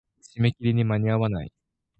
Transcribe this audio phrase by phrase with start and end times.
[0.35, 1.51] 締め切りに間に合わない。